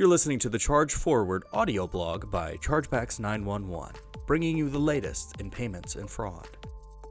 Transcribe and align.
You're 0.00 0.08
listening 0.08 0.38
to 0.38 0.48
the 0.48 0.58
Charge 0.58 0.94
Forward 0.94 1.44
audio 1.52 1.86
blog 1.86 2.30
by 2.30 2.56
Chargebacks 2.56 3.20
911, 3.20 3.96
bringing 4.26 4.56
you 4.56 4.70
the 4.70 4.78
latest 4.78 5.38
in 5.38 5.50
payments 5.50 5.94
and 5.94 6.08
fraud. 6.08 6.48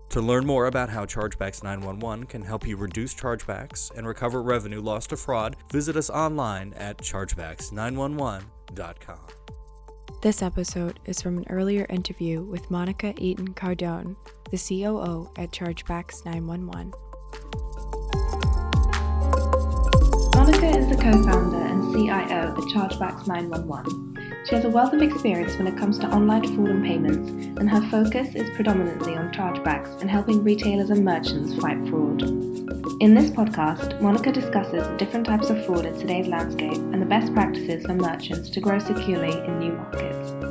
To 0.10 0.22
learn 0.22 0.44
more 0.44 0.66
about 0.66 0.90
how 0.90 1.06
Chargebacks 1.06 1.64
911 1.64 2.26
can 2.26 2.42
help 2.42 2.66
you 2.66 2.78
reduce 2.78 3.14
chargebacks 3.14 3.96
and 3.96 4.08
recover 4.08 4.42
revenue 4.42 4.82
lost 4.82 5.12
to 5.12 5.18
fraud, 5.18 5.56
visit 5.72 5.96
us 5.96 6.10
online 6.10 6.74
at 6.74 6.98
chargebacks911.com. 6.98 9.20
This 10.24 10.42
episode 10.42 11.00
is 11.06 11.22
from 11.22 11.38
an 11.38 11.46
earlier 11.48 11.86
interview 11.92 12.42
with 12.42 12.72
Monica 12.72 13.14
Eaton 13.20 13.54
Cardone, 13.54 14.16
the 14.50 14.58
COO 14.58 15.30
at 15.38 15.52
Chargebacks 15.52 16.26
911. 16.26 16.92
Monica 20.34 20.76
is 20.76 20.90
the 20.90 20.98
co 21.00 21.24
founder 21.24 21.58
and 21.58 21.69
CIO 21.94 22.54
at 22.54 22.64
Chargebacks 22.74 23.28
911. 23.28 24.46
She 24.46 24.56
has 24.56 24.66
a 24.66 24.70
wealth 24.70 24.94
of 24.94 25.02
experience 25.02 25.58
when 25.58 25.68
it 25.68 25.78
comes 25.78 25.98
to 26.00 26.08
online 26.08 26.44
fraud 26.56 26.70
and 26.70 26.84
payments, 26.84 27.30
and 27.60 27.70
her 27.70 27.82
focus 27.90 28.36
is 28.36 28.50
predominantly 28.52 29.16
on 29.16 29.32
chargebacks 29.32 30.00
and 30.02 30.10
helping 30.10 30.44
retailers 30.44 30.90
and 30.90 31.04
merchants 31.04 31.56
fight 31.56 31.78
fraud. 31.90 32.22
In 33.02 33.14
this 33.14 33.30
podcast, 33.30 34.00
Monica 34.02 34.32
discusses 34.32 34.88
different 34.98 35.26
types 35.26 35.50
of 35.50 35.66
fraud 35.66 35.86
in 35.86 35.98
today's 35.98 36.28
landscape 36.28 36.78
and 36.78 37.02
the 37.02 37.06
best 37.06 37.34
practices 37.34 37.86
for 37.86 37.94
merchants 37.94 38.50
to 38.50 38.60
grow 38.60 38.80
securely 38.80 39.32
in 39.32 39.60
new 39.60 39.74
markets. 39.74 40.49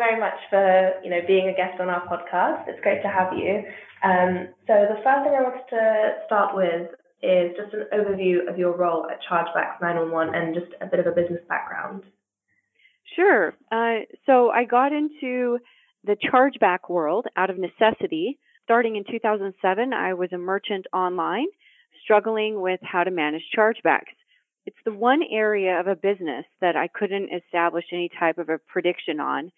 Very 0.00 0.18
much 0.18 0.40
for 0.48 0.96
you 1.04 1.10
know 1.10 1.20
being 1.26 1.52
a 1.52 1.54
guest 1.54 1.78
on 1.78 1.92
our 1.92 2.00
podcast. 2.08 2.64
It's 2.66 2.80
great 2.80 3.02
to 3.02 3.08
have 3.08 3.36
you. 3.36 3.68
Um, 4.02 4.48
so 4.66 4.88
the 4.88 4.96
first 5.04 5.20
thing 5.28 5.36
I 5.36 5.44
wanted 5.44 5.68
to 5.68 6.24
start 6.24 6.56
with 6.56 6.88
is 7.22 7.52
just 7.52 7.74
an 7.74 7.84
overview 7.92 8.48
of 8.48 8.56
your 8.56 8.74
role 8.74 9.06
at 9.12 9.20
Chargebacks 9.28 9.76
911 9.82 10.34
and 10.34 10.54
just 10.54 10.72
a 10.80 10.86
bit 10.86 11.00
of 11.00 11.06
a 11.06 11.12
business 11.12 11.44
background. 11.48 12.04
Sure. 13.14 13.52
Uh, 13.70 14.08
so 14.24 14.48
I 14.48 14.64
got 14.64 14.92
into 14.92 15.58
the 16.04 16.16
chargeback 16.16 16.88
world 16.88 17.26
out 17.36 17.50
of 17.50 17.58
necessity. 17.58 18.38
Starting 18.64 18.96
in 18.96 19.04
2007, 19.04 19.92
I 19.92 20.14
was 20.14 20.32
a 20.32 20.38
merchant 20.38 20.86
online, 20.94 21.48
struggling 22.02 22.62
with 22.62 22.80
how 22.82 23.04
to 23.04 23.10
manage 23.10 23.42
chargebacks. 23.54 24.16
It's 24.64 24.76
the 24.86 24.94
one 24.94 25.20
area 25.30 25.78
of 25.78 25.88
a 25.88 25.96
business 25.96 26.46
that 26.62 26.76
I 26.76 26.88
couldn't 26.88 27.30
establish 27.34 27.84
any 27.92 28.08
type 28.18 28.38
of 28.38 28.48
a 28.48 28.58
prediction 28.58 29.20
on 29.20 29.50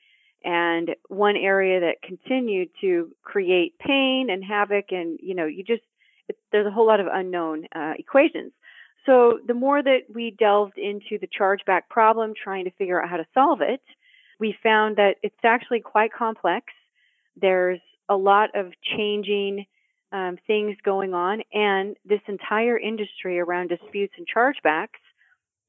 and 0.45 0.95
one 1.09 1.37
area 1.37 1.81
that 1.81 2.03
continued 2.03 2.71
to 2.81 3.11
create 3.23 3.79
pain 3.79 4.29
and 4.31 4.45
havoc 4.45 4.87
and 4.91 5.19
you 5.23 5.35
know 5.35 5.47
you 5.47 5.63
just 5.63 5.83
it, 6.29 6.37
there's 6.53 6.67
a 6.67 6.71
whole 6.71 6.87
lot 6.87 7.01
of 7.01 7.07
unknown 7.13 7.67
uh, 7.75 7.93
equations. 7.99 8.53
So 9.07 9.41
the 9.47 9.55
more 9.55 9.83
that 9.83 10.03
we 10.15 10.31
delved 10.31 10.79
into 10.79 11.19
the 11.21 11.27
chargeback 11.27 11.83
problem 11.91 12.35
trying 12.41 12.67
to 12.67 12.71
figure 12.73 13.03
out 13.03 13.09
how 13.09 13.17
to 13.17 13.27
solve 13.35 13.61
it 13.61 13.81
we 14.43 14.57
found 14.61 14.97
that 14.97 15.17
it's 15.23 15.45
actually 15.45 15.79
quite 15.79 16.13
complex. 16.13 16.67
There's 17.41 17.79
a 18.09 18.17
lot 18.17 18.51
of 18.57 18.73
changing 18.97 19.67
um, 20.11 20.37
things 20.49 20.77
going 20.85 21.15
on 21.15 21.43
and 21.55 21.97
this 22.05 22.21
entire 22.27 22.77
industry 22.77 23.39
around 23.39 23.69
disputes 23.69 24.13
and 24.19 24.27
chargebacks 24.27 25.01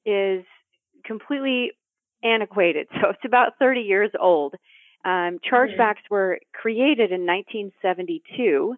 is 0.07 0.43
completely 1.05 1.73
antiquated. 2.23 2.87
So 3.01 3.09
it's 3.09 3.25
about 3.25 3.53
30 3.59 3.81
years 3.81 4.11
old. 4.19 4.55
Um, 5.05 5.39
chargebacks 5.51 6.03
mm-hmm. 6.07 6.15
were 6.15 6.39
created 6.53 7.11
in 7.11 7.25
1972, 7.25 8.75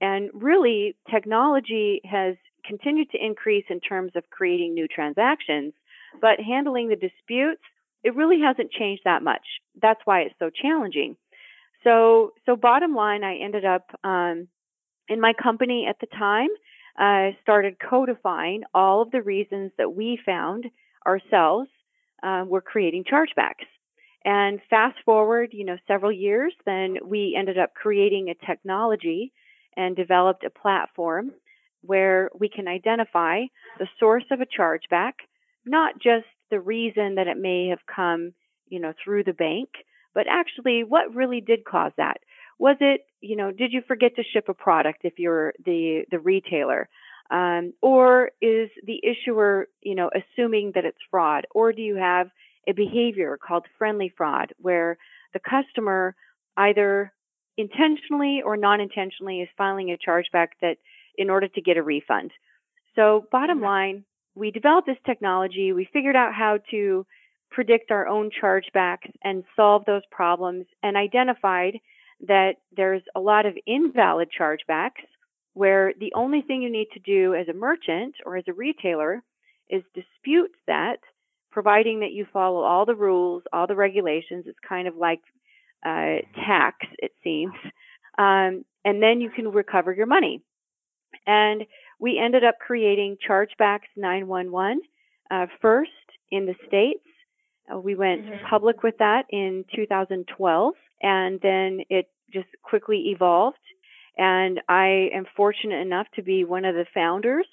and 0.00 0.30
really 0.34 0.96
technology 1.10 2.00
has 2.04 2.36
continued 2.64 3.10
to 3.10 3.24
increase 3.24 3.64
in 3.70 3.80
terms 3.80 4.12
of 4.16 4.28
creating 4.30 4.74
new 4.74 4.88
transactions, 4.88 5.72
but 6.20 6.40
handling 6.40 6.88
the 6.88 6.96
disputes, 6.96 7.62
it 8.02 8.14
really 8.14 8.40
hasn't 8.40 8.72
changed 8.72 9.02
that 9.04 9.22
much. 9.22 9.42
That's 9.80 10.00
why 10.04 10.22
it's 10.22 10.34
so 10.38 10.50
challenging. 10.50 11.16
So, 11.84 12.32
so 12.44 12.56
bottom 12.56 12.94
line, 12.94 13.24
I 13.24 13.36
ended 13.36 13.64
up 13.64 13.90
um, 14.04 14.48
in 15.08 15.20
my 15.20 15.32
company 15.32 15.86
at 15.88 15.96
the 16.00 16.06
time. 16.06 16.48
I 16.96 17.28
uh, 17.28 17.42
started 17.42 17.76
codifying 17.78 18.64
all 18.74 19.02
of 19.02 19.12
the 19.12 19.22
reasons 19.22 19.70
that 19.78 19.94
we 19.94 20.18
found 20.26 20.66
ourselves 21.06 21.70
uh, 22.22 22.44
were 22.46 22.60
creating 22.60 23.04
chargebacks. 23.04 23.66
And 24.24 24.60
fast 24.68 24.96
forward, 25.04 25.50
you 25.52 25.64
know, 25.64 25.76
several 25.86 26.12
years, 26.12 26.52
then 26.66 26.98
we 27.04 27.36
ended 27.38 27.58
up 27.58 27.74
creating 27.74 28.28
a 28.28 28.46
technology 28.46 29.32
and 29.76 29.94
developed 29.94 30.44
a 30.44 30.50
platform 30.50 31.30
where 31.82 32.30
we 32.38 32.48
can 32.48 32.66
identify 32.66 33.42
the 33.78 33.86
source 34.00 34.24
of 34.30 34.40
a 34.40 34.46
chargeback, 34.46 35.12
not 35.64 35.94
just 35.94 36.26
the 36.50 36.60
reason 36.60 37.14
that 37.14 37.28
it 37.28 37.38
may 37.38 37.68
have 37.68 37.86
come, 37.86 38.32
you 38.68 38.80
know, 38.80 38.92
through 39.02 39.24
the 39.24 39.32
bank, 39.32 39.68
but 40.14 40.26
actually 40.28 40.82
what 40.82 41.14
really 41.14 41.40
did 41.40 41.64
cause 41.64 41.92
that. 41.96 42.18
Was 42.58 42.76
it, 42.80 43.02
you 43.20 43.36
know, 43.36 43.52
did 43.52 43.72
you 43.72 43.82
forget 43.86 44.16
to 44.16 44.24
ship 44.24 44.48
a 44.48 44.54
product 44.54 45.00
if 45.04 45.18
you're 45.18 45.54
the 45.64 46.02
the 46.10 46.18
retailer? 46.18 46.88
Um, 47.30 47.74
or 47.82 48.30
is 48.40 48.70
the 48.84 49.00
issuer, 49.04 49.68
you 49.82 49.94
know, 49.94 50.10
assuming 50.14 50.72
that 50.74 50.84
it's 50.84 50.98
fraud? 51.10 51.46
Or 51.50 51.72
do 51.72 51.82
you 51.82 51.96
have 51.96 52.30
a 52.66 52.72
behavior 52.72 53.38
called 53.38 53.66
friendly 53.76 54.12
fraud 54.16 54.54
where 54.58 54.96
the 55.34 55.40
customer 55.40 56.14
either 56.56 57.12
intentionally 57.56 58.42
or 58.44 58.56
non 58.56 58.80
intentionally 58.80 59.40
is 59.40 59.48
filing 59.58 59.90
a 59.90 59.98
chargeback 59.98 60.48
that 60.62 60.78
in 61.16 61.28
order 61.28 61.48
to 61.48 61.60
get 61.60 61.76
a 61.76 61.82
refund? 61.82 62.30
So, 62.94 63.26
bottom 63.30 63.58
mm-hmm. 63.58 63.66
line, 63.66 64.04
we 64.34 64.50
developed 64.50 64.86
this 64.86 64.96
technology, 65.04 65.72
we 65.72 65.88
figured 65.92 66.16
out 66.16 66.32
how 66.32 66.58
to 66.70 67.04
predict 67.50 67.90
our 67.90 68.06
own 68.06 68.30
chargebacks 68.30 69.10
and 69.22 69.44
solve 69.56 69.84
those 69.84 70.02
problems, 70.10 70.66
and 70.82 70.96
identified 70.96 71.78
that 72.26 72.56
there's 72.76 73.02
a 73.14 73.20
lot 73.20 73.46
of 73.46 73.56
invalid 73.66 74.28
chargebacks 74.38 75.06
where 75.58 75.92
the 75.98 76.12
only 76.14 76.40
thing 76.40 76.62
you 76.62 76.70
need 76.70 76.86
to 76.94 77.00
do 77.00 77.34
as 77.34 77.48
a 77.48 77.52
merchant 77.52 78.14
or 78.24 78.36
as 78.36 78.44
a 78.46 78.52
retailer 78.52 79.24
is 79.68 79.82
dispute 79.92 80.52
that, 80.68 80.98
providing 81.50 81.98
that 81.98 82.12
you 82.12 82.24
follow 82.32 82.60
all 82.60 82.86
the 82.86 82.94
rules, 82.94 83.42
all 83.52 83.66
the 83.66 83.74
regulations. 83.74 84.44
It's 84.46 84.58
kind 84.66 84.86
of 84.86 84.94
like 84.94 85.18
uh, 85.84 86.22
tax, 86.46 86.86
it 86.98 87.10
seems. 87.24 87.54
Um, 88.16 88.64
and 88.84 89.02
then 89.02 89.20
you 89.20 89.30
can 89.30 89.48
recover 89.50 89.92
your 89.92 90.06
money. 90.06 90.42
And 91.26 91.64
we 91.98 92.20
ended 92.24 92.44
up 92.44 92.54
creating 92.64 93.16
Chargebacks 93.28 93.90
911 93.96 94.80
uh, 95.28 95.46
first 95.60 95.90
in 96.30 96.46
the 96.46 96.54
States. 96.68 97.04
Uh, 97.68 97.80
we 97.80 97.96
went 97.96 98.24
mm-hmm. 98.24 98.46
public 98.48 98.84
with 98.84 98.98
that 98.98 99.24
in 99.30 99.64
2012, 99.74 100.74
and 101.02 101.40
then 101.42 101.80
it 101.90 102.08
just 102.32 102.48
quickly 102.62 103.08
evolved 103.08 103.58
and 104.18 104.60
I 104.68 105.10
am 105.14 105.24
fortunate 105.36 105.80
enough 105.80 106.06
to 106.16 106.22
be 106.22 106.44
one 106.44 106.64
of 106.64 106.74
the 106.74 106.86
founders. 106.92 107.46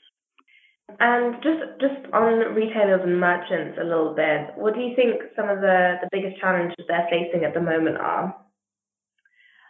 And 1.00 1.36
just 1.42 1.80
just 1.82 2.14
on 2.14 2.54
retailers 2.54 3.02
and 3.04 3.20
merchants 3.20 3.78
a 3.82 3.84
little 3.84 4.14
bit, 4.14 4.52
what 4.56 4.76
do 4.76 4.82
you 4.82 4.96
think 4.96 5.22
some 5.36 5.50
of 5.50 5.62
the, 5.62 5.96
the 6.02 6.10
biggest 6.12 6.40
challenges 6.40 6.86
they're 6.88 7.08
facing 7.10 7.44
at 7.44 7.54
the 7.54 7.62
moment 7.62 7.98
are? 7.98 8.36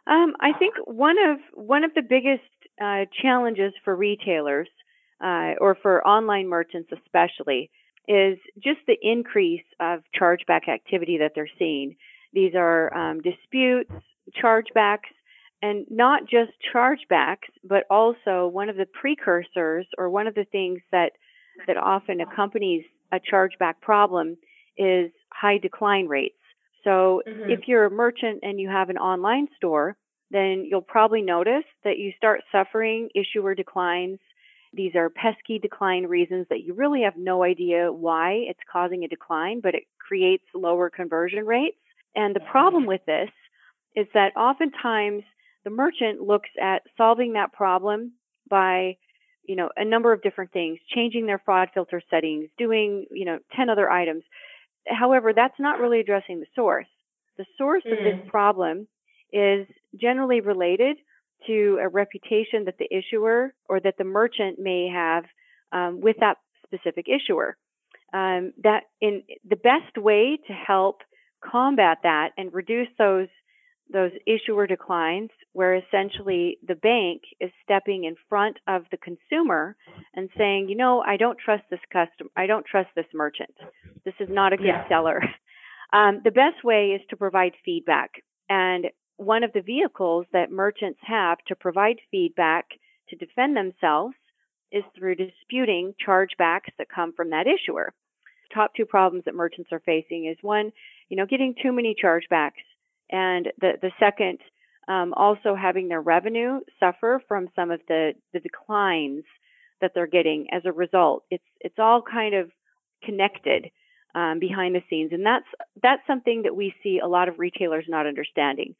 Um, 0.07 0.35
I 0.39 0.51
think 0.57 0.75
one 0.85 1.15
of 1.29 1.39
one 1.53 1.83
of 1.83 1.93
the 1.93 2.01
biggest 2.01 2.43
uh, 2.81 3.05
challenges 3.21 3.73
for 3.83 3.95
retailers 3.95 4.67
uh, 5.23 5.53
or 5.59 5.77
for 5.81 6.05
online 6.05 6.47
merchants 6.47 6.91
especially 6.91 7.71
is 8.07 8.37
just 8.61 8.79
the 8.85 8.97
increase 9.01 9.65
of 9.79 10.01
chargeback 10.19 10.67
activity 10.67 11.17
that 11.17 11.31
they're 11.33 11.49
seeing. 11.57 11.95
These 12.33 12.53
are 12.55 12.95
um, 12.95 13.21
disputes, 13.21 13.91
chargebacks, 14.43 15.09
and 15.61 15.85
not 15.89 16.23
just 16.23 16.51
chargebacks, 16.73 17.49
but 17.63 17.85
also 17.89 18.47
one 18.47 18.69
of 18.69 18.75
the 18.75 18.85
precursors 18.85 19.87
or 19.97 20.09
one 20.09 20.27
of 20.27 20.35
the 20.35 20.45
things 20.45 20.81
that 20.91 21.11
that 21.67 21.77
often 21.77 22.19
accompanies 22.21 22.83
a 23.11 23.19
chargeback 23.19 23.75
problem 23.81 24.37
is 24.77 25.11
high 25.31 25.57
decline 25.57 26.07
rates. 26.07 26.35
So 26.83 27.21
mm-hmm. 27.27 27.49
if 27.49 27.61
you're 27.67 27.85
a 27.85 27.91
merchant 27.91 28.39
and 28.43 28.59
you 28.59 28.69
have 28.69 28.89
an 28.89 28.97
online 28.97 29.47
store, 29.55 29.95
then 30.31 30.65
you'll 30.69 30.81
probably 30.81 31.21
notice 31.21 31.63
that 31.83 31.97
you 31.97 32.11
start 32.17 32.41
suffering 32.51 33.09
issuer 33.15 33.55
declines. 33.55 34.19
These 34.73 34.95
are 34.95 35.09
pesky 35.09 35.59
decline 35.59 36.05
reasons 36.07 36.47
that 36.49 36.63
you 36.63 36.73
really 36.73 37.01
have 37.03 37.15
no 37.15 37.43
idea 37.43 37.91
why 37.91 38.43
it's 38.49 38.59
causing 38.71 39.03
a 39.03 39.07
decline, 39.07 39.61
but 39.61 39.75
it 39.75 39.83
creates 39.99 40.43
lower 40.53 40.89
conversion 40.89 41.45
rates. 41.45 41.77
And 42.15 42.35
the 42.35 42.41
problem 42.41 42.85
with 42.85 43.01
this 43.05 43.29
is 43.95 44.07
that 44.13 44.35
oftentimes 44.35 45.23
the 45.65 45.69
merchant 45.69 46.21
looks 46.21 46.49
at 46.61 46.83
solving 46.95 47.33
that 47.33 47.51
problem 47.51 48.13
by 48.49 48.95
you 49.43 49.55
know 49.55 49.69
a 49.75 49.83
number 49.83 50.13
of 50.13 50.21
different 50.21 50.51
things 50.51 50.79
changing 50.93 51.25
their 51.25 51.41
fraud 51.43 51.69
filter 51.73 52.01
settings 52.09 52.49
doing 52.57 53.05
you 53.11 53.25
know 53.25 53.39
10 53.55 53.69
other 53.69 53.89
items 53.89 54.23
however 54.87 55.33
that's 55.33 55.59
not 55.59 55.79
really 55.79 55.99
addressing 55.99 56.39
the 56.39 56.45
source 56.55 56.87
the 57.37 57.45
source 57.57 57.83
mm. 57.85 57.91
of 57.91 58.03
this 58.03 58.25
mm. 58.25 58.27
problem 58.29 58.87
is 59.33 59.67
generally 59.99 60.39
related 60.39 60.97
to 61.47 61.79
a 61.81 61.87
reputation 61.87 62.65
that 62.65 62.77
the 62.77 62.87
issuer 62.91 63.53
or 63.69 63.79
that 63.79 63.95
the 63.97 64.03
merchant 64.03 64.57
may 64.59 64.87
have 64.87 65.25
um, 65.71 66.01
with 66.01 66.15
that 66.19 66.37
specific 66.65 67.07
issuer. 67.07 67.57
Um, 68.13 68.53
that 68.63 68.83
in 69.01 69.23
the 69.47 69.57
best 69.57 69.97
way 69.97 70.39
to 70.47 70.53
help 70.53 71.01
combat 71.43 71.97
that 72.03 72.29
and 72.37 72.53
reduce 72.53 72.87
those 72.97 73.27
those 73.91 74.11
issuer 74.25 74.67
declines 74.67 75.29
where 75.53 75.75
essentially 75.75 76.57
the 76.67 76.75
bank 76.75 77.21
is 77.39 77.51
stepping 77.63 78.05
in 78.05 78.15
front 78.27 78.57
of 78.67 78.83
the 78.91 78.97
consumer 78.97 79.75
and 80.15 80.29
saying, 80.37 80.67
you 80.69 80.75
know, 80.75 81.01
I 81.01 81.17
don't 81.17 81.37
trust 81.37 81.63
this 81.69 81.79
customer, 81.91 82.29
I 82.35 82.47
don't 82.47 82.65
trust 82.65 82.89
this 82.95 83.05
merchant. 83.13 83.53
This 84.03 84.15
is 84.19 84.29
not 84.29 84.53
a 84.53 84.57
good 84.57 84.67
yeah. 84.67 84.87
seller. 84.89 85.21
Um, 85.93 86.21
the 86.23 86.31
best 86.31 86.63
way 86.63 86.87
is 86.87 87.01
to 87.09 87.15
provide 87.15 87.53
feedback. 87.63 88.09
And 88.49 88.87
one 89.17 89.43
of 89.43 89.53
the 89.53 89.61
vehicles 89.61 90.25
that 90.33 90.51
merchants 90.51 90.99
have 91.03 91.37
to 91.47 91.55
provide 91.55 91.97
feedback 92.11 92.65
to 93.09 93.15
defend 93.15 93.55
themselves 93.55 94.15
is 94.71 94.83
through 94.97 95.15
disputing 95.15 95.93
chargebacks 96.05 96.73
that 96.77 96.89
come 96.93 97.13
from 97.13 97.29
that 97.29 97.45
issuer. 97.47 97.93
Top 98.53 98.71
two 98.75 98.85
problems 98.85 99.25
that 99.25 99.35
merchants 99.35 99.69
are 99.71 99.81
facing 99.85 100.25
is 100.25 100.37
one, 100.41 100.71
you 101.07 101.15
know, 101.15 101.25
getting 101.25 101.55
too 101.61 101.71
many 101.71 101.95
chargebacks 102.03 102.65
and 103.09 103.47
the 103.59 103.73
the 103.81 103.91
second 103.99 104.39
um, 104.87 105.13
also 105.15 105.55
having 105.55 105.87
their 105.87 106.01
revenue 106.01 106.59
suffer 106.79 107.21
from 107.27 107.49
some 107.55 107.71
of 107.71 107.81
the 107.87 108.13
the 108.33 108.39
declines 108.39 109.23
that 109.81 109.91
they're 109.93 110.07
getting 110.07 110.47
as 110.51 110.63
a 110.65 110.71
result. 110.71 111.23
It's 111.29 111.43
it's 111.59 111.79
all 111.79 112.01
kind 112.01 112.35
of 112.35 112.51
connected 113.03 113.71
um, 114.13 114.39
behind 114.39 114.75
the 114.75 114.83
scenes, 114.89 115.11
and 115.11 115.25
that's 115.25 115.47
that's 115.81 116.05
something 116.07 116.43
that 116.43 116.55
we 116.55 116.73
see 116.81 116.99
a 117.03 117.07
lot 117.07 117.27
of 117.27 117.39
retailers 117.39 117.85
not 117.87 118.07
understanding. 118.07 118.75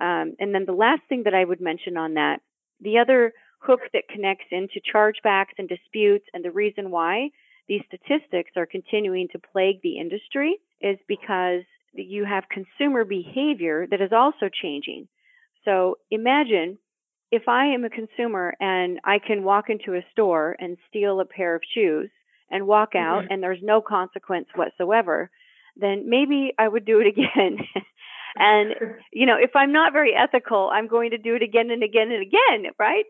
Um, 0.00 0.34
and 0.38 0.54
then 0.54 0.64
the 0.64 0.72
last 0.72 1.02
thing 1.08 1.24
that 1.24 1.34
I 1.34 1.44
would 1.44 1.60
mention 1.60 1.96
on 1.96 2.14
that, 2.14 2.40
the 2.80 2.98
other 2.98 3.32
hook 3.60 3.80
that 3.92 4.08
connects 4.08 4.46
into 4.52 4.80
chargebacks 4.94 5.58
and 5.58 5.68
disputes, 5.68 6.24
and 6.32 6.44
the 6.44 6.52
reason 6.52 6.90
why 6.90 7.30
these 7.68 7.82
statistics 7.86 8.52
are 8.56 8.66
continuing 8.66 9.28
to 9.32 9.38
plague 9.52 9.80
the 9.82 9.98
industry 9.98 10.58
is 10.80 10.98
because 11.06 11.62
you 12.06 12.24
have 12.24 12.44
consumer 12.48 13.04
behavior 13.04 13.86
that 13.90 14.00
is 14.00 14.12
also 14.12 14.48
changing. 14.48 15.08
So 15.64 15.96
imagine 16.10 16.78
if 17.30 17.48
I 17.48 17.66
am 17.66 17.84
a 17.84 17.90
consumer 17.90 18.54
and 18.60 19.00
I 19.04 19.18
can 19.18 19.44
walk 19.44 19.68
into 19.68 19.94
a 19.94 20.04
store 20.12 20.56
and 20.58 20.78
steal 20.88 21.20
a 21.20 21.24
pair 21.24 21.54
of 21.54 21.62
shoes 21.74 22.10
and 22.50 22.66
walk 22.66 22.94
out 22.94 23.24
mm-hmm. 23.24 23.32
and 23.32 23.42
there's 23.42 23.62
no 23.62 23.80
consequence 23.80 24.46
whatsoever, 24.54 25.30
then 25.76 26.08
maybe 26.08 26.52
I 26.58 26.68
would 26.68 26.84
do 26.84 27.00
it 27.00 27.06
again. 27.06 27.58
and, 28.36 28.74
you 29.12 29.26
know, 29.26 29.36
if 29.38 29.50
I'm 29.54 29.72
not 29.72 29.92
very 29.92 30.14
ethical, 30.14 30.70
I'm 30.72 30.88
going 30.88 31.10
to 31.10 31.18
do 31.18 31.34
it 31.34 31.42
again 31.42 31.70
and 31.70 31.82
again 31.82 32.10
and 32.10 32.22
again, 32.22 32.72
right? 32.78 33.04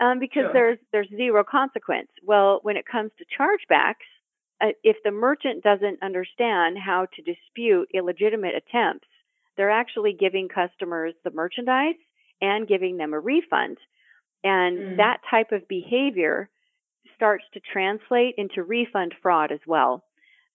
Um, 0.00 0.18
because 0.18 0.44
sure. 0.44 0.52
there's 0.52 0.78
there's 0.92 1.08
zero 1.08 1.44
consequence. 1.48 2.08
Well, 2.24 2.58
when 2.62 2.76
it 2.76 2.84
comes 2.84 3.12
to 3.18 3.24
chargebacks, 3.38 4.06
uh, 4.64 4.72
if 4.82 4.96
the 5.04 5.10
merchant 5.10 5.62
doesn't 5.62 6.02
understand 6.02 6.78
how 6.78 7.06
to 7.14 7.22
dispute 7.22 7.88
illegitimate 7.92 8.54
attempts, 8.54 9.06
they're 9.56 9.70
actually 9.70 10.16
giving 10.18 10.48
customers 10.48 11.14
the 11.22 11.30
merchandise 11.30 11.96
and 12.40 12.66
giving 12.66 12.96
them 12.96 13.12
a 13.12 13.20
refund. 13.20 13.78
And 14.42 14.78
mm. 14.78 14.96
that 14.96 15.18
type 15.30 15.52
of 15.52 15.68
behavior 15.68 16.48
starts 17.16 17.44
to 17.54 17.60
translate 17.60 18.34
into 18.38 18.62
refund 18.62 19.14
fraud 19.22 19.52
as 19.52 19.60
well. 19.66 20.04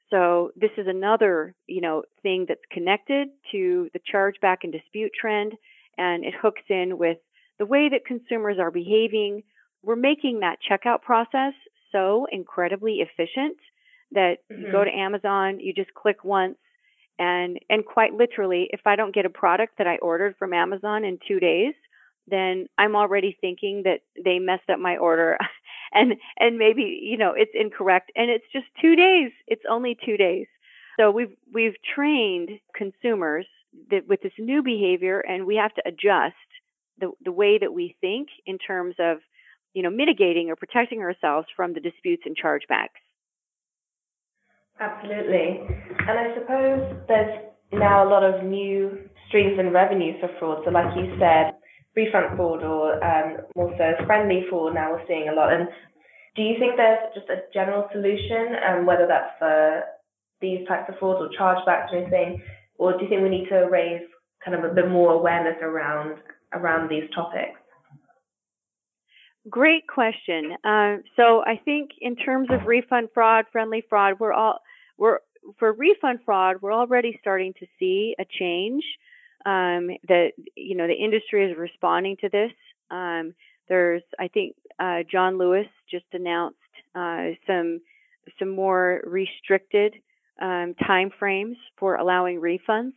So 0.10 0.52
this 0.56 0.72
is 0.78 0.88
another, 0.88 1.54
you 1.68 1.82
know, 1.82 2.04
thing 2.24 2.46
that's 2.48 2.60
connected 2.72 3.30
to 3.52 3.90
the 3.94 4.00
chargeback 4.00 4.58
and 4.64 4.72
dispute 4.72 5.12
trend 5.20 5.54
and 5.98 6.26
it 6.26 6.34
hooks 6.42 6.64
in 6.70 6.98
with 6.98 7.18
the 7.60 7.66
way 7.66 7.90
that 7.90 8.06
consumers 8.06 8.58
are 8.60 8.72
behaving. 8.72 9.44
We're 9.84 9.96
making 9.96 10.40
that 10.40 10.58
checkout 10.70 11.02
process 11.04 11.54
so 11.92 12.26
incredibly 12.32 13.02
efficient 13.02 13.58
that 14.12 14.38
mm-hmm. 14.52 14.62
you 14.64 14.72
go 14.72 14.80
mm-hmm. 14.80 14.90
to 14.90 14.98
Amazon, 14.98 15.60
you 15.60 15.74
just 15.74 15.94
click 15.94 16.24
once 16.24 16.58
and 17.20 17.60
and 17.70 17.86
quite 17.86 18.14
literally 18.14 18.70
if 18.72 18.82
I 18.86 18.96
don't 18.96 19.14
get 19.14 19.26
a 19.26 19.30
product 19.30 19.78
that 19.78 19.88
I 19.88 19.98
ordered 19.98 20.36
from 20.40 20.54
Amazon 20.54 21.04
in 21.04 21.20
2 21.28 21.40
days, 21.40 21.74
then 22.28 22.68
I'm 22.78 22.96
already 22.96 23.38
thinking 23.40 23.84
that 23.84 24.00
they 24.24 24.40
messed 24.40 24.70
up 24.72 24.80
my 24.80 24.98
order 24.98 25.38
and 25.94 26.14
and 26.40 26.58
maybe, 26.58 27.00
you 27.04 27.18
know, 27.18 27.34
it's 27.36 27.52
incorrect 27.54 28.12
and 28.16 28.30
it's 28.30 28.46
just 28.54 28.68
2 28.82 28.96
days. 28.96 29.32
It's 29.48 29.64
only 29.70 29.98
2 30.04 30.18
days. 30.18 30.48
So 31.00 31.12
we've 31.12 31.36
we've 31.54 31.76
trained 31.96 32.50
consumers 32.76 33.46
that 33.92 34.08
with 34.08 34.22
this 34.22 34.34
new 34.40 34.64
behavior 34.64 35.20
and 35.20 35.46
we 35.46 35.58
have 35.58 35.74
to 35.76 35.84
adjust 35.86 36.36
the 37.00 37.12
the 37.24 37.32
way 37.32 37.58
that 37.58 37.74
we 37.74 37.96
think 38.02 38.30
in 38.46 38.58
terms 38.58 38.96
of 39.00 39.18
you 39.74 39.84
know 39.84 39.90
mitigating 39.90 40.50
or 40.50 40.56
protecting 40.56 41.02
ourselves 41.02 41.48
from 41.56 41.74
the 41.74 41.80
disputes 41.80 42.24
and 42.26 42.38
chargebacks. 42.38 43.04
Absolutely. 44.80 45.60
And 46.08 46.16
I 46.18 46.34
suppose 46.36 46.96
there's 47.08 47.52
now 47.74 48.08
a 48.08 48.10
lot 48.10 48.24
of 48.24 48.44
new 48.44 48.98
streams 49.28 49.60
and 49.60 49.74
revenue 49.74 50.14
for 50.20 50.30
fraud. 50.40 50.64
So, 50.66 50.72
like 50.72 50.96
you 50.96 51.16
said, 51.20 51.54
refund 51.96 52.38
fraud 52.38 52.64
or 52.64 53.04
um, 53.04 53.38
more 53.56 53.74
so 53.78 54.06
friendly 54.06 54.46
fraud, 54.50 54.74
now 54.74 54.92
we're 54.92 55.06
seeing 55.08 55.30
a 55.30 55.34
lot. 55.34 55.54
And 55.54 55.68
do 56.36 56.42
you 56.42 56.56
think 56.58 56.78
there's 56.78 57.00
just 57.14 57.30
a 57.30 57.44
general 57.54 57.88
solution, 57.92 58.56
um, 58.68 58.86
whether 58.86 59.06
that's 59.08 59.38
for 59.38 59.84
these 60.42 60.66
types 60.68 60.90
of 60.90 60.96
frauds 61.00 61.20
or 61.20 61.30
chargebacks 61.38 61.92
or 61.92 61.98
anything? 61.98 62.42
Or 62.78 62.94
do 62.94 63.04
you 63.04 63.10
think 63.10 63.22
we 63.22 63.30
need 63.30 63.50
to 63.50 63.68
raise 63.70 64.08
kind 64.44 64.56
of 64.56 64.70
a 64.70 64.74
bit 64.74 64.90
more 64.90 65.12
awareness 65.12 65.58
around 65.62 66.20
around 66.54 66.90
these 66.90 67.10
topics? 67.14 67.60
Great 69.50 69.88
question. 69.88 70.54
Uh, 70.64 70.98
so 71.16 71.44
I 71.46 71.60
think 71.64 71.92
in 72.02 72.16
terms 72.16 72.48
of 72.52 72.68
refund 72.68 73.10
fraud, 73.14 73.46
friendly 73.52 73.84
fraud, 73.90 74.16
we're 74.20 74.34
all 74.34 74.60
we're 75.00 75.20
for 75.58 75.74
refund 75.74 76.20
fraud, 76.26 76.58
we're 76.62 76.74
already 76.74 77.18
starting 77.22 77.54
to 77.60 77.66
see 77.80 78.16
a 78.20 78.26
change. 78.26 78.84
Um, 79.46 79.90
that 80.10 80.32
you 80.56 80.76
know 80.76 80.86
the 80.86 80.94
industry 80.94 81.50
is 81.50 81.58
responding 81.58 82.18
to 82.22 82.30
this. 82.30 82.52
Um, 82.92 83.34
there's, 83.70 84.04
I 84.20 84.28
think, 84.28 84.56
uh, 84.80 85.04
John 85.10 85.38
Lewis 85.38 85.68
just 85.90 86.06
announced 86.12 86.58
uh, 86.94 87.30
some 87.48 87.80
some 88.38 88.50
more 88.50 89.02
restricted 89.06 89.96
um, 90.42 90.76
time 90.86 91.12
frames 91.18 91.58
for 91.78 91.96
allowing 91.96 92.42
refunds. 92.42 92.94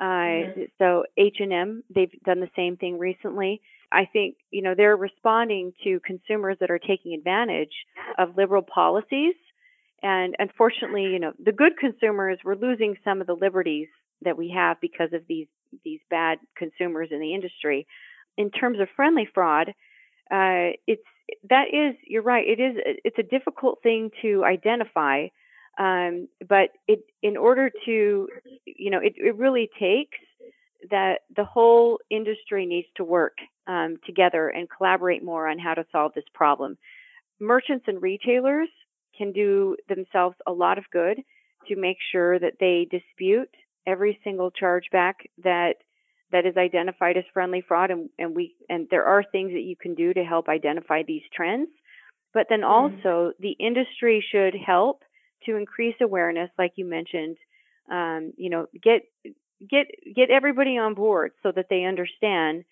Uh, 0.00 0.04
mm-hmm. 0.04 0.62
So 0.78 1.04
H 1.16 1.36
and 1.40 1.52
M, 1.52 1.82
they've 1.92 2.12
done 2.24 2.40
the 2.40 2.50
same 2.54 2.76
thing 2.76 2.98
recently. 2.98 3.60
I 3.90 4.04
think 4.12 4.36
you 4.52 4.62
know 4.62 4.74
they're 4.76 4.96
responding 4.96 5.72
to 5.82 5.98
consumers 6.06 6.58
that 6.60 6.70
are 6.70 6.78
taking 6.78 7.14
advantage 7.14 7.74
of 8.18 8.36
liberal 8.36 8.62
policies 8.62 9.34
and 10.02 10.34
unfortunately, 10.38 11.04
you 11.04 11.18
know, 11.18 11.32
the 11.42 11.52
good 11.52 11.76
consumers 11.78 12.38
we're 12.44 12.56
losing 12.56 12.96
some 13.04 13.20
of 13.20 13.26
the 13.26 13.34
liberties 13.34 13.88
that 14.22 14.36
we 14.36 14.50
have 14.50 14.80
because 14.80 15.12
of 15.12 15.22
these 15.28 15.46
these 15.84 16.00
bad 16.10 16.38
consumers 16.56 17.08
in 17.10 17.20
the 17.20 17.34
industry. 17.34 17.86
In 18.36 18.50
terms 18.50 18.80
of 18.80 18.88
friendly 18.96 19.28
fraud, 19.32 19.68
uh, 20.30 20.74
it's 20.86 21.02
that 21.48 21.66
is 21.72 21.96
you're 22.06 22.22
right. 22.22 22.46
It 22.46 22.60
is 22.60 22.76
it's 23.04 23.18
a 23.18 23.22
difficult 23.22 23.78
thing 23.82 24.10
to 24.22 24.44
identify, 24.44 25.28
um, 25.78 26.28
but 26.48 26.70
it 26.88 27.00
in 27.22 27.36
order 27.36 27.70
to 27.84 28.28
you 28.64 28.90
know 28.90 28.98
it, 28.98 29.14
it 29.16 29.36
really 29.36 29.70
takes 29.78 30.18
that 30.90 31.20
the 31.36 31.44
whole 31.44 32.00
industry 32.10 32.66
needs 32.66 32.88
to 32.96 33.04
work 33.04 33.36
um, 33.68 33.96
together 34.04 34.48
and 34.48 34.68
collaborate 34.68 35.22
more 35.22 35.46
on 35.48 35.58
how 35.58 35.74
to 35.74 35.84
solve 35.92 36.12
this 36.14 36.24
problem. 36.34 36.76
Merchants 37.38 37.84
and 37.86 38.02
retailers 38.02 38.68
can 39.16 39.32
do 39.32 39.76
themselves 39.88 40.36
a 40.46 40.52
lot 40.52 40.78
of 40.78 40.84
good 40.92 41.18
to 41.68 41.76
make 41.76 41.98
sure 42.10 42.38
that 42.38 42.54
they 42.60 42.86
dispute 42.90 43.50
every 43.86 44.18
single 44.24 44.50
chargeback 44.50 45.14
that 45.42 45.74
that 46.30 46.46
is 46.46 46.56
identified 46.56 47.16
as 47.16 47.24
friendly 47.32 47.62
fraud 47.66 47.90
and, 47.90 48.08
and 48.18 48.34
we 48.34 48.54
and 48.68 48.88
there 48.90 49.04
are 49.04 49.22
things 49.22 49.52
that 49.52 49.62
you 49.62 49.76
can 49.76 49.94
do 49.94 50.14
to 50.14 50.24
help 50.24 50.48
identify 50.48 51.02
these 51.02 51.22
trends 51.34 51.68
but 52.32 52.46
then 52.48 52.60
mm-hmm. 52.60 52.96
also 52.96 53.30
mm. 53.30 53.32
the 53.40 53.52
industry 53.52 54.24
should 54.32 54.54
help 54.54 55.02
to 55.44 55.56
increase 55.56 55.96
awareness 56.00 56.50
like 56.58 56.72
you 56.76 56.84
mentioned 56.84 57.36
um, 57.90 58.32
you 58.36 58.50
know 58.50 58.66
get 58.82 59.02
get 59.68 59.86
get 60.14 60.30
everybody 60.30 60.78
on 60.78 60.94
board 60.94 61.32
so 61.42 61.52
that 61.54 61.66
they 61.68 61.84
understand 61.84 62.64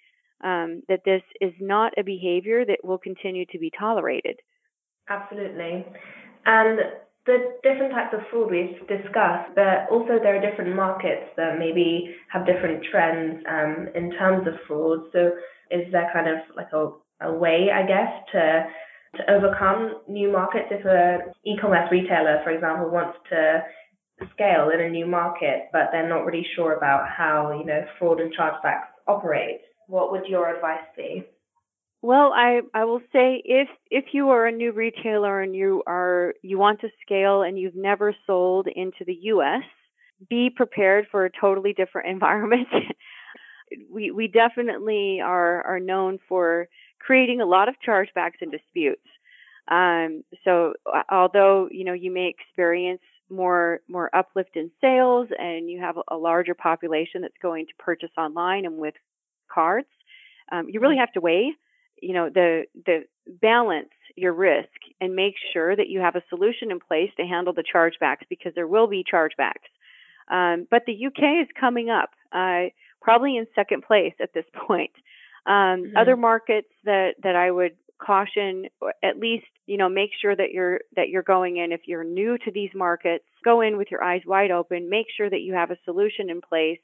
um, 0.43 0.83
that 0.89 1.01
this 1.05 1.23
is 1.41 1.53
not 1.61 1.93
a 1.99 2.03
behavior 2.03 2.65
that 2.65 2.79
will 2.83 2.99
continue 2.99 3.45
to 3.47 3.59
be 3.59 3.71
tolerated 3.79 4.37
absolutely 5.09 5.85
and 6.47 6.79
the 7.27 7.37
different 7.63 7.93
types 7.93 8.15
of 8.15 8.21
fraud 8.31 8.51
we've 8.51 8.81
discussed, 8.89 9.53
but 9.55 9.87
also 9.91 10.19
there 10.23 10.37
are 10.37 10.51
different 10.51 10.75
markets 10.75 11.29
that 11.37 11.59
maybe 11.59 12.15
have 12.33 12.47
different 12.47 12.83
trends 12.91 13.45
um, 13.49 13.89
in 13.95 14.11
terms 14.13 14.47
of 14.47 14.55
fraud. 14.67 15.01
So 15.13 15.33
is 15.71 15.91
there 15.93 16.11
kind 16.13 16.29
of 16.29 16.39
like 16.57 16.73
a, 16.73 16.91
a 17.29 17.33
way, 17.33 17.69
I 17.73 17.87
guess, 17.87 18.11
to 18.33 18.67
to 19.17 19.29
overcome 19.29 20.03
new 20.09 20.31
markets 20.31 20.69
if 20.71 20.87
an 20.87 21.33
e-commerce 21.45 21.91
retailer, 21.91 22.41
for 22.45 22.51
example, 22.51 22.91
wants 22.91 23.19
to 23.29 23.61
scale 24.35 24.71
in 24.73 24.81
a 24.81 24.89
new 24.89 25.05
market, 25.05 25.69
but 25.73 25.89
they're 25.91 26.09
not 26.09 26.25
really 26.25 26.47
sure 26.55 26.75
about 26.75 27.09
how 27.09 27.53
you 27.59 27.65
know 27.65 27.85
fraud 27.99 28.21
and 28.21 28.33
chargebacks 28.33 28.95
operate? 29.09 29.61
What 29.89 30.13
would 30.13 30.27
your 30.27 30.55
advice 30.55 30.87
be? 30.97 31.25
Well, 32.02 32.33
I, 32.35 32.61
I 32.73 32.85
will 32.85 33.02
say 33.12 33.42
if 33.45 33.69
if 33.90 34.07
you 34.12 34.30
are 34.30 34.47
a 34.47 34.52
new 34.52 34.73
retailer 34.73 35.42
and 35.42 35.54
you 35.54 35.83
are 35.87 36.35
you 36.42 36.59
want 36.59 36.80
to 36.80 36.88
scale 37.02 37.42
and 37.42 37.59
you've 37.59 37.76
never 37.76 38.14
sold 38.26 38.69
into 38.69 39.04
the 39.04 39.19
US, 39.25 39.62
be 40.28 40.49
prepared 40.49 41.09
for 41.11 41.25
a 41.26 41.30
totally 41.30 41.75
different 41.75 42.09
environment. 42.16 42.69
we 43.90 44.11
we 44.11 44.28
definitely 44.28 45.21
are 45.21 45.62
are 45.66 45.80
known 45.80 46.19
for 46.26 46.69
creating 47.00 47.42
a 47.42 47.47
lot 47.47 47.69
of 47.69 47.75
chargebacks 47.87 48.40
and 48.40 48.50
disputes. 48.50 49.07
Um, 49.69 50.25
so 50.42 50.73
although 51.11 51.69
you 51.71 51.85
know 51.85 51.92
you 51.92 52.11
may 52.11 52.28
experience 52.28 53.02
more 53.28 53.80
more 53.88 54.09
uplift 54.16 54.57
in 54.57 54.71
sales 54.80 55.28
and 55.38 55.69
you 55.69 55.80
have 55.80 55.99
a, 55.99 56.02
a 56.12 56.16
larger 56.16 56.54
population 56.54 57.21
that's 57.21 57.35
going 57.42 57.66
to 57.66 57.73
purchase 57.78 58.11
online 58.16 58.64
and 58.64 58.78
with 58.78 58.95
cards, 59.52 59.87
um, 60.50 60.66
you 60.71 60.80
really 60.80 60.95
mm-hmm. 60.95 61.00
have 61.00 61.12
to 61.12 61.21
weigh 61.21 61.52
you 62.00 62.14
know 62.14 62.28
the 62.28 62.64
the 62.87 63.04
balance 63.26 63.90
your 64.16 64.33
risk 64.33 64.69
and 65.00 65.14
make 65.14 65.35
sure 65.52 65.75
that 65.75 65.88
you 65.88 66.00
have 66.00 66.16
a 66.16 66.23
solution 66.28 66.71
in 66.71 66.80
place 66.80 67.11
to 67.16 67.25
handle 67.25 67.52
the 67.52 67.64
chargebacks 67.64 68.26
because 68.28 68.52
there 68.54 68.66
will 68.66 68.87
be 68.87 69.04
chargebacks. 69.04 69.71
Um, 70.30 70.66
but 70.71 70.83
the 70.87 71.07
UK 71.07 71.42
is 71.42 71.49
coming 71.59 71.90
up, 71.90 72.11
uh, 72.33 72.71
probably 73.00 73.37
in 73.37 73.47
second 73.54 73.83
place 73.83 74.14
at 74.21 74.33
this 74.35 74.45
point. 74.66 74.92
Um, 75.47 75.54
mm-hmm. 75.54 75.97
Other 75.97 76.16
markets 76.16 76.69
that 76.85 77.14
that 77.23 77.37
I 77.37 77.50
would 77.50 77.76
caution, 77.99 78.66
at 79.02 79.19
least 79.19 79.47
you 79.66 79.76
know, 79.76 79.88
make 79.88 80.11
sure 80.21 80.35
that 80.35 80.50
you're 80.52 80.80
that 80.97 81.09
you're 81.09 81.23
going 81.23 81.57
in. 81.57 81.73
If 81.73 81.83
you're 81.87 82.04
new 82.04 82.37
to 82.38 82.50
these 82.50 82.71
markets, 82.75 83.25
go 83.45 83.61
in 83.61 83.76
with 83.76 83.88
your 83.90 84.02
eyes 84.02 84.23
wide 84.26 84.50
open. 84.50 84.90
Make 84.90 85.07
sure 85.16 85.30
that 85.30 85.40
you 85.40 85.54
have 85.54 85.71
a 85.71 85.78
solution 85.85 86.28
in 86.28 86.40
place 86.40 86.80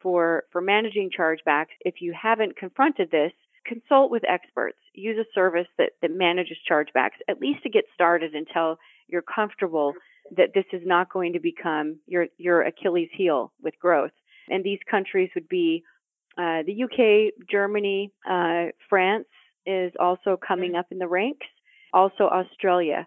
for 0.00 0.44
for 0.52 0.60
managing 0.60 1.10
chargebacks. 1.18 1.74
If 1.80 1.96
you 2.00 2.14
haven't 2.20 2.56
confronted 2.56 3.10
this, 3.10 3.32
consult 3.66 4.10
with 4.10 4.22
experts. 4.28 4.78
Use 4.94 5.18
a 5.18 5.30
service 5.34 5.66
that 5.78 5.92
that 6.02 6.10
manages 6.10 6.56
chargebacks 6.70 7.18
at 7.28 7.40
least 7.40 7.62
to 7.62 7.70
get 7.70 7.84
started 7.94 8.34
until 8.34 8.78
you're 9.08 9.22
comfortable 9.22 9.94
that 10.36 10.50
this 10.54 10.64
is 10.72 10.82
not 10.84 11.12
going 11.12 11.32
to 11.34 11.40
become 11.40 11.98
your 12.06 12.26
your 12.38 12.62
Achilles 12.62 13.10
heel 13.12 13.52
with 13.62 13.78
growth. 13.78 14.12
And 14.48 14.64
these 14.64 14.78
countries 14.90 15.30
would 15.34 15.48
be 15.48 15.82
uh, 16.38 16.62
the 16.66 16.84
UK, 16.84 17.32
Germany, 17.50 18.12
uh, 18.28 18.66
France 18.88 19.26
is 19.64 19.92
also 19.98 20.36
coming 20.36 20.74
up 20.76 20.86
in 20.90 20.98
the 20.98 21.08
ranks. 21.08 21.46
Also 21.92 22.24
Australia, 22.24 23.06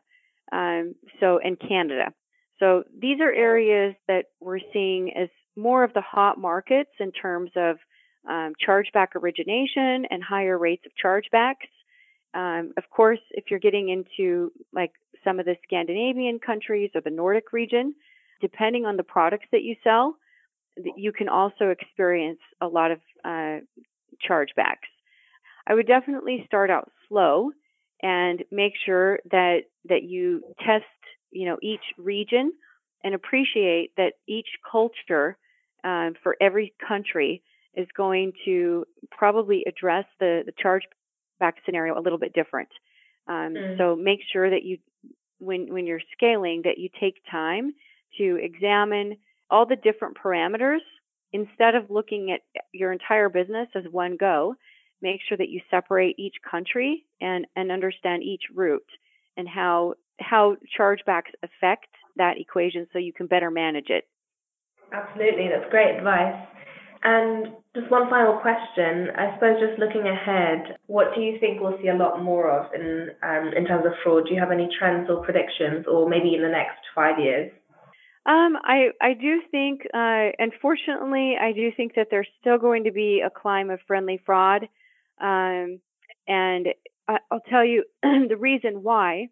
um, 0.51 0.95
so 1.19 1.39
and 1.39 1.59
Canada. 1.59 2.11
So 2.59 2.83
these 2.97 3.19
are 3.21 3.31
areas 3.31 3.95
that 4.07 4.25
we're 4.41 4.59
seeing 4.73 5.13
as 5.15 5.29
more 5.55 5.83
of 5.83 5.93
the 5.93 6.01
hot 6.01 6.37
markets 6.37 6.89
in 6.99 7.11
terms 7.11 7.51
of 7.55 7.77
um, 8.27 8.53
chargeback 8.65 9.15
origination 9.15 10.05
and 10.09 10.23
higher 10.23 10.57
rates 10.57 10.85
of 10.85 10.91
chargebacks. 11.03 11.69
Um, 12.33 12.73
of 12.77 12.83
course, 12.89 13.19
if 13.31 13.45
you're 13.49 13.59
getting 13.59 13.89
into 13.89 14.51
like 14.73 14.91
some 15.23 15.39
of 15.39 15.45
the 15.45 15.55
Scandinavian 15.63 16.39
countries 16.39 16.91
or 16.95 17.01
the 17.01 17.09
Nordic 17.09 17.51
region, 17.53 17.95
depending 18.41 18.85
on 18.85 18.97
the 18.97 19.03
products 19.03 19.45
that 19.51 19.63
you 19.63 19.75
sell, 19.83 20.15
you 20.95 21.11
can 21.11 21.27
also 21.27 21.69
experience 21.69 22.39
a 22.61 22.67
lot 22.67 22.91
of 22.91 22.99
uh, 23.25 23.59
chargebacks. 24.27 24.89
I 25.67 25.73
would 25.73 25.88
definitely 25.88 26.43
start 26.45 26.69
out 26.69 26.91
slow 27.07 27.51
and 28.01 28.43
make 28.51 28.73
sure 28.85 29.19
that 29.31 29.61
that 29.85 30.03
you 30.03 30.41
test, 30.65 30.85
you 31.31 31.45
know, 31.45 31.57
each 31.61 31.83
region 31.97 32.53
and 33.03 33.13
appreciate 33.13 33.91
that 33.97 34.13
each 34.27 34.47
culture 34.69 35.38
uh, 35.83 36.11
for 36.23 36.35
every 36.41 36.73
country 36.85 37.43
is 37.75 37.88
going 37.95 38.33
to 38.45 38.85
probably 39.11 39.63
address 39.67 40.05
the 40.19 40.43
the 40.45 40.53
chargeback 40.53 41.53
scenario 41.65 41.97
a 41.97 42.01
little 42.01 42.19
bit 42.19 42.33
different. 42.33 42.69
Um, 43.27 43.53
mm. 43.53 43.77
So 43.77 43.95
make 43.95 44.19
sure 44.31 44.49
that 44.49 44.63
you 44.63 44.77
when 45.39 45.71
when 45.73 45.85
you're 45.85 46.01
scaling 46.13 46.61
that 46.65 46.77
you 46.77 46.89
take 46.99 47.15
time 47.29 47.73
to 48.17 48.38
examine 48.41 49.17
all 49.49 49.65
the 49.65 49.75
different 49.75 50.17
parameters 50.17 50.79
instead 51.31 51.75
of 51.75 51.89
looking 51.89 52.31
at 52.31 52.41
your 52.73 52.91
entire 52.91 53.29
business 53.29 53.67
as 53.75 53.83
one 53.91 54.17
go 54.17 54.55
make 55.01 55.21
sure 55.27 55.38
that 55.38 55.49
you 55.49 55.61
separate 55.69 56.15
each 56.17 56.35
country 56.49 57.05
and 57.21 57.45
and 57.55 57.71
understand 57.71 58.23
each 58.23 58.43
route 58.53 58.81
and 59.38 59.47
how 59.47 59.93
how 60.19 60.57
chargebacks 60.77 61.31
affect 61.43 61.88
that 62.17 62.38
equation 62.38 62.88
so 62.91 62.99
you 62.99 63.13
can 63.13 63.27
better 63.27 63.49
manage 63.49 63.89
it 63.89 64.05
absolutely 64.91 65.47
that's 65.47 65.69
great 65.71 65.95
advice 65.95 66.47
and 67.03 67.48
just 67.75 67.89
one 67.91 68.10
final 68.10 68.39
question. 68.39 69.10
I 69.15 69.34
suppose 69.36 69.60
just 69.60 69.79
looking 69.79 70.08
ahead, 70.08 70.77
what 70.88 71.15
do 71.15 71.22
you 71.22 71.38
think 71.39 71.62
we'll 71.62 71.77
see 71.82 71.88
a 71.89 71.96
lot 71.96 72.22
more 72.24 72.50
of 72.50 72.74
in 72.74 73.10
um, 73.24 73.51
in 73.56 73.65
terms 73.65 73.86
of 73.86 73.94
fraud? 74.03 74.25
Do 74.27 74.34
you 74.34 74.39
have 74.39 74.51
any 74.51 74.70
trends 74.77 75.10
or 75.10 75.24
predictions, 75.24 75.86
or 75.88 76.10
maybe 76.10 76.36
in 76.36 76.41
the 76.41 76.50
next 76.50 76.79
five 76.94 77.20
years? 77.20 77.51
Um, 78.25 78.58
I 78.63 78.89
I 79.01 79.13
do 79.13 79.41
think, 79.50 79.82
uh, 79.94 80.29
unfortunately, 80.38 81.36
I 81.39 81.53
do 81.53 81.72
think 81.75 81.96
that 81.96 82.08
there's 82.12 82.27
still 82.41 82.58
going 82.58 82.84
to 82.84 82.91
be 82.91 83.24
a 83.25 83.29
climb 83.29 83.70
of 83.70 83.79
friendly 83.88 84.22
fraud, 84.25 84.63
um, 85.22 85.79
and 86.27 86.68
I, 87.08 87.18
I'll 87.32 87.39
tell 87.50 87.65
you 87.65 87.86
the 88.03 88.38
reason 88.38 88.84
why 88.84 89.29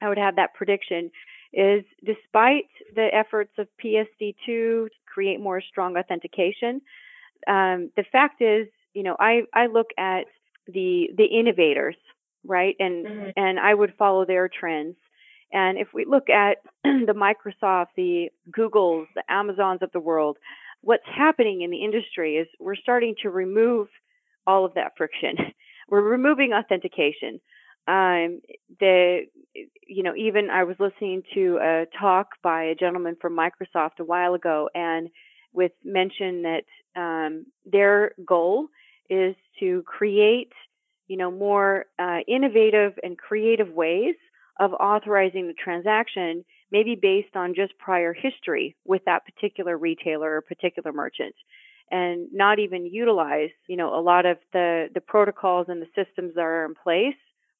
I 0.00 0.08
would 0.08 0.18
have 0.18 0.36
that 0.36 0.54
prediction 0.54 1.10
is 1.52 1.84
despite 2.04 2.68
the 2.94 3.08
efforts 3.12 3.52
of 3.58 3.68
PSD2 3.82 4.34
to 4.46 4.88
create 5.16 5.40
more 5.40 5.62
strong 5.62 5.96
authentication, 5.96 6.82
um, 7.46 7.90
the 7.96 8.04
fact 8.12 8.42
is, 8.42 8.68
you 8.92 9.02
know, 9.02 9.16
I, 9.18 9.44
I 9.54 9.66
look 9.66 9.88
at 9.98 10.26
the 10.66 11.08
the 11.16 11.24
innovators, 11.24 11.96
right, 12.44 12.76
and 12.78 13.06
mm-hmm. 13.06 13.30
and 13.34 13.58
I 13.58 13.72
would 13.72 13.94
follow 13.98 14.26
their 14.26 14.48
trends. 14.48 14.96
And 15.52 15.78
if 15.78 15.88
we 15.94 16.04
look 16.04 16.28
at 16.28 16.58
the 16.84 17.14
Microsoft, 17.14 17.86
the 17.96 18.28
Googles, 18.50 19.06
the 19.14 19.22
Amazons 19.30 19.80
of 19.80 19.90
the 19.92 20.00
world, 20.00 20.36
what's 20.82 21.06
happening 21.06 21.62
in 21.62 21.70
the 21.70 21.82
industry 21.82 22.36
is 22.36 22.46
we're 22.60 22.76
starting 22.76 23.14
to 23.22 23.30
remove 23.30 23.88
all 24.46 24.66
of 24.66 24.74
that 24.74 24.92
friction. 24.98 25.36
We're 25.88 26.02
removing 26.02 26.52
authentication. 26.52 27.40
Um, 27.88 28.40
the 28.80 29.26
you 29.86 30.02
know 30.02 30.14
even 30.16 30.50
I 30.50 30.64
was 30.64 30.76
listening 30.78 31.22
to 31.34 31.58
a 31.62 31.86
talk 31.98 32.30
by 32.42 32.64
a 32.64 32.74
gentleman 32.74 33.16
from 33.20 33.36
Microsoft 33.36 34.00
a 34.00 34.04
while 34.04 34.34
ago, 34.34 34.68
and 34.74 35.08
with 35.52 35.72
mention 35.84 36.42
that 36.42 36.64
um, 37.00 37.46
their 37.64 38.12
goal 38.26 38.68
is 39.08 39.36
to 39.60 39.82
create 39.86 40.52
you 41.06 41.16
know 41.16 41.30
more 41.30 41.86
uh, 41.98 42.18
innovative 42.26 42.94
and 43.02 43.16
creative 43.16 43.70
ways 43.70 44.16
of 44.58 44.72
authorizing 44.74 45.46
the 45.46 45.54
transaction, 45.54 46.44
maybe 46.72 46.96
based 47.00 47.36
on 47.36 47.54
just 47.54 47.76
prior 47.78 48.12
history 48.12 48.74
with 48.84 49.02
that 49.04 49.24
particular 49.24 49.76
retailer 49.76 50.36
or 50.36 50.40
particular 50.40 50.92
merchant 50.92 51.34
and 51.90 52.28
not 52.32 52.58
even 52.58 52.86
utilize, 52.86 53.50
you 53.68 53.76
know, 53.76 53.94
a 53.94 54.00
lot 54.00 54.26
of 54.26 54.38
the, 54.52 54.88
the 54.94 55.00
protocols 55.00 55.66
and 55.68 55.80
the 55.80 55.86
systems 55.94 56.34
that 56.34 56.40
are 56.40 56.64
in 56.64 56.74
place 56.74 57.14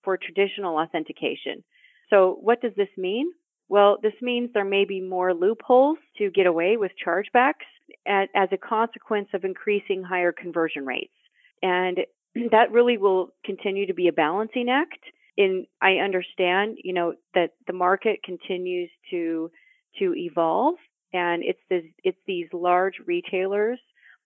for 0.07 0.17
traditional 0.17 0.79
authentication. 0.79 1.65
So 2.11 2.39
what 2.41 2.63
does 2.63 2.71
this 2.77 2.89
mean? 2.97 3.27
Well, 3.69 3.99
this 4.01 4.15
means 4.23 4.51
there 4.55 4.65
may 4.65 4.85
be 4.85 5.01
more 5.01 5.35
loopholes 5.35 5.99
to 6.19 6.31
get 6.31 6.47
away 6.47 6.77
with 6.77 6.93
chargebacks 7.05 7.67
as 8.07 8.49
a 8.53 8.57
consequence 8.57 9.29
of 9.35 9.45
increasing 9.45 10.05
higher 10.05 10.31
conversion 10.31 10.87
rates. 10.87 11.13
And 11.61 11.99
that 12.53 12.71
really 12.71 12.97
will 12.97 13.31
continue 13.45 13.89
to 13.89 13.95
be 13.95 14.07
a 14.07 14.13
balancing 14.13 14.69
act. 14.71 15.01
In 15.37 15.67
I 15.83 15.97
understand, 15.97 16.79
you 16.83 16.95
know, 16.95 17.15
that 17.35 17.51
the 17.67 17.73
market 17.73 18.23
continues 18.25 18.91
to 19.11 19.51
to 19.99 20.15
evolve 20.15 20.77
and 21.13 21.43
it's 21.43 21.61
this 21.69 21.83
it's 22.05 22.19
these 22.27 22.47
large 22.53 22.95
retailers 23.05 23.81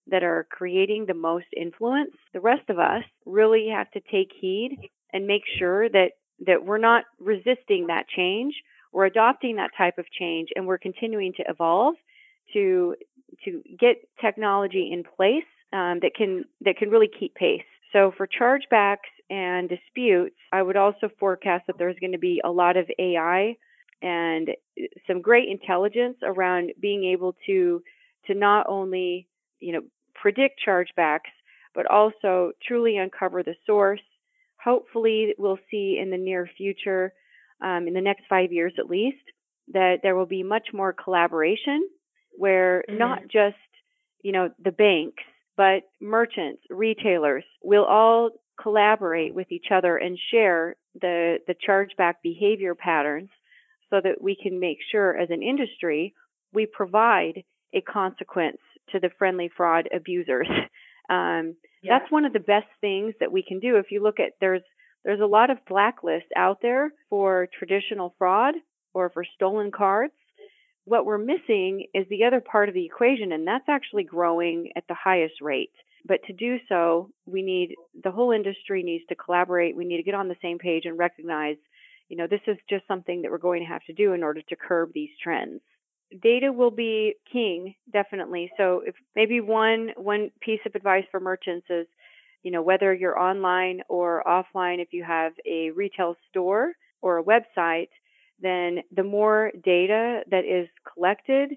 that 0.06 0.22
are 0.22 0.46
creating 0.50 1.06
the 1.06 1.14
most 1.14 1.46
influence. 1.56 2.14
The 2.34 2.40
rest 2.40 2.68
of 2.68 2.78
us 2.78 3.04
really 3.25 3.68
have 3.72 3.90
to 3.92 4.00
take 4.12 4.30
heed 4.40 4.90
and 5.12 5.26
make 5.26 5.43
sure 5.59 5.88
that 5.88 6.12
that 6.47 6.64
we're 6.64 6.79
not 6.79 7.05
resisting 7.19 7.88
that 7.88 8.09
change. 8.09 8.55
We're 8.93 9.07
adopting 9.07 9.57
that 9.57 9.71
type 9.76 9.99
of 9.99 10.07
change 10.11 10.49
and 10.57 10.67
we're 10.67 10.79
continuing 10.79 11.33
to 11.35 11.45
evolve 11.49 11.95
to 12.55 12.97
to 13.45 13.62
get 13.79 13.97
technology 14.21 14.90
in 14.93 15.05
place 15.05 15.45
um, 15.73 16.00
that 16.02 16.12
can 16.17 16.45
that 16.62 16.76
can 16.76 16.90
really 16.90 17.09
keep 17.19 17.35
pace. 17.35 17.62
So 17.93 18.12
for 18.17 18.26
chargebacks 18.26 19.11
and 19.31 19.69
disputes 19.69 20.35
i 20.52 20.61
would 20.61 20.76
also 20.76 21.09
forecast 21.19 21.67
that 21.67 21.79
there's 21.79 21.97
going 22.00 22.12
to 22.12 22.19
be 22.19 22.40
a 22.45 22.50
lot 22.50 22.76
of 22.76 22.90
ai 22.99 23.57
and 24.02 24.50
some 25.07 25.23
great 25.23 25.49
intelligence 25.49 26.17
around 26.23 26.73
being 26.81 27.05
able 27.05 27.35
to 27.47 27.83
to 28.26 28.35
not 28.35 28.67
only 28.69 29.26
you 29.61 29.73
know 29.73 29.83
predict 30.14 30.61
chargebacks 30.67 31.31
but 31.75 31.87
also 31.87 32.50
truly 32.67 32.97
uncover 32.97 33.43
the 33.43 33.55
source 33.64 34.00
hopefully 34.62 35.35
we'll 35.38 35.59
see 35.71 35.99
in 36.00 36.11
the 36.11 36.17
near 36.17 36.49
future, 36.57 37.12
um, 37.62 37.87
in 37.87 37.95
the 37.95 38.00
next 38.00 38.25
five 38.29 38.52
years 38.52 38.73
at 38.79 38.87
least, 38.87 39.25
that 39.73 39.99
there 40.02 40.17
will 40.17 40.26
be 40.26 40.43
much 40.43 40.69
more 40.73 40.93
collaboration 40.93 41.88
where 42.33 42.85
mm-hmm. 42.88 42.99
not 42.99 43.23
just, 43.23 43.57
you 44.23 44.33
know, 44.33 44.50
the 44.62 44.73
banks, 44.73 45.23
but 45.57 45.83
merchants, 46.00 46.62
retailers 46.71 47.45
will 47.62 47.85
all 47.85 48.31
collaborate 48.61 49.35
with 49.35 49.50
each 49.50 49.67
other 49.71 49.97
and 49.97 50.19
share 50.31 50.76
the, 51.00 51.38
the 51.47 51.55
chargeback 51.67 52.14
behavior 52.23 52.75
patterns 52.75 53.31
so 53.90 54.00
that 54.02 54.23
we 54.23 54.37
can 54.40 54.61
make 54.61 54.79
sure 54.90 55.17
as 55.17 55.31
an 55.31 55.43
industry 55.43 56.14
we 56.52 56.67
provide 56.67 57.45
a 57.75 57.81
consequence 57.81 58.59
to 58.90 58.99
the 58.99 59.11
friendly 59.19 59.50
fraud 59.57 59.88
abusers. 59.95 60.49
Um, 61.11 61.57
yeah. 61.83 61.99
That's 61.99 62.11
one 62.11 62.25
of 62.25 62.33
the 62.33 62.40
best 62.40 62.69
things 62.81 63.14
that 63.21 63.33
we 63.33 63.43
can 63.43 63.59
do. 63.59 63.76
If 63.76 63.90
you 63.90 64.02
look 64.02 64.21
at 64.21 64.33
there's 64.40 64.62
there's 65.05 65.21
a 65.21 65.26
lot 65.26 65.50
of 65.50 65.59
blacklists 65.69 66.31
out 66.37 66.59
there 66.62 66.93
for 67.09 67.49
traditional 67.59 68.14
fraud 68.19 68.55
or 68.95 69.11
for 69.11 69.25
stolen 69.35 69.71
cards. 69.71 70.12
What 70.85 71.05
we're 71.07 71.19
missing 71.19 71.87
is 71.95 72.07
the 72.09 72.25
other 72.25 72.40
part 72.40 72.69
of 72.69 72.75
the 72.75 72.85
equation, 72.85 73.33
and 73.33 73.47
that's 73.47 73.69
actually 73.69 74.05
growing 74.05 74.73
at 74.76 74.85
the 74.88 74.95
highest 74.95 75.40
rate. 75.40 75.71
But 76.07 76.21
to 76.26 76.33
do 76.33 76.57
so, 76.69 77.11
we 77.26 77.43
need 77.43 77.75
the 78.02 78.11
whole 78.11 78.33
industry 78.33 78.83
needs 78.83 79.05
to 79.09 79.14
collaborate. 79.14 79.76
We 79.76 79.85
need 79.85 79.99
to 79.99 80.02
get 80.02 80.14
on 80.14 80.29
the 80.29 80.37
same 80.43 80.59
page 80.59 80.85
and 80.87 80.99
recognize, 80.99 81.57
you 82.09 82.17
know, 82.17 82.26
this 82.26 82.40
is 82.47 82.57
just 82.69 82.87
something 82.88 83.23
that 83.23 83.31
we're 83.31 83.38
going 83.38 83.61
to 83.61 83.69
have 83.69 83.85
to 83.85 83.93
do 83.93 84.12
in 84.14 84.23
order 84.23 84.40
to 84.43 84.57
curb 84.57 84.90
these 84.95 85.11
trends. 85.23 85.61
Data 86.23 86.52
will 86.52 86.71
be 86.71 87.14
king, 87.31 87.75
definitely. 87.93 88.50
So 88.57 88.83
if 88.85 88.95
maybe 89.14 89.40
one 89.40 89.90
one 89.97 90.31
piece 90.40 90.61
of 90.67 90.75
advice 90.75 91.05
for 91.11 91.21
merchants 91.21 91.67
is, 91.71 91.87
you 92.43 92.50
know, 92.50 92.62
whether 92.62 92.93
you're 92.93 93.19
online 93.19 93.83
or 93.88 94.23
offline, 94.26 94.81
if 94.81 94.93
you 94.93 95.05
have 95.05 95.33
a 95.47 95.71
retail 95.71 96.17
store 96.29 96.73
or 97.00 97.19
a 97.19 97.25
website, 97.25 97.88
then 98.40 98.79
the 98.95 99.05
more 99.05 99.52
data 99.62 100.23
that 100.31 100.45
is 100.45 100.69
collected, 100.93 101.50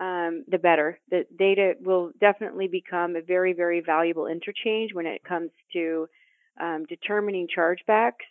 um, 0.00 0.44
the 0.48 0.58
better. 0.58 0.98
The 1.10 1.26
data 1.38 1.74
will 1.80 2.10
definitely 2.20 2.68
become 2.68 3.16
a 3.16 3.22
very, 3.22 3.52
very 3.52 3.80
valuable 3.80 4.26
interchange 4.26 4.92
when 4.94 5.06
it 5.06 5.22
comes 5.22 5.50
to 5.74 6.08
um, 6.60 6.84
determining 6.88 7.46
chargebacks 7.46 8.26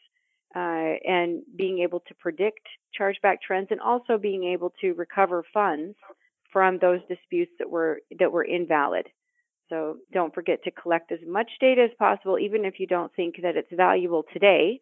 uh, 0.55 0.95
and 1.05 1.43
being 1.55 1.79
able 1.79 1.99
to 2.01 2.13
predict 2.15 2.67
chargeback 2.99 3.37
trends, 3.45 3.67
and 3.71 3.79
also 3.79 4.17
being 4.17 4.45
able 4.45 4.73
to 4.81 4.93
recover 4.93 5.43
funds 5.53 5.95
from 6.51 6.79
those 6.79 7.01
disputes 7.07 7.51
that 7.59 7.69
were 7.69 8.01
that 8.19 8.31
were 8.31 8.43
invalid. 8.43 9.07
So 9.69 9.97
don't 10.11 10.33
forget 10.33 10.63
to 10.63 10.71
collect 10.71 11.11
as 11.11 11.19
much 11.27 11.49
data 11.61 11.83
as 11.83 11.91
possible, 11.99 12.39
even 12.39 12.65
if 12.65 12.79
you 12.79 12.87
don't 12.87 13.13
think 13.15 13.35
that 13.43 13.55
it's 13.55 13.71
valuable 13.71 14.23
today. 14.33 14.81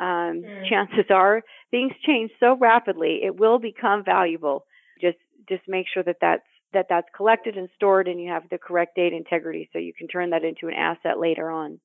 Um, 0.00 0.42
mm. 0.42 0.68
Chances 0.68 1.04
are 1.10 1.42
things 1.70 1.92
change 2.04 2.32
so 2.40 2.56
rapidly, 2.56 3.20
it 3.22 3.38
will 3.38 3.60
become 3.60 4.04
valuable. 4.04 4.66
Just 5.00 5.18
just 5.48 5.62
make 5.68 5.86
sure 5.92 6.02
that 6.02 6.16
that's 6.20 6.42
that 6.72 6.86
that's 6.88 7.06
collected 7.16 7.56
and 7.56 7.68
stored 7.76 8.08
and 8.08 8.20
you 8.20 8.28
have 8.30 8.48
the 8.50 8.58
correct 8.58 8.96
data 8.96 9.14
integrity 9.14 9.70
so 9.72 9.78
you 9.78 9.92
can 9.96 10.08
turn 10.08 10.30
that 10.30 10.44
into 10.44 10.66
an 10.66 10.74
asset 10.74 11.20
later 11.20 11.48
on. 11.48 11.78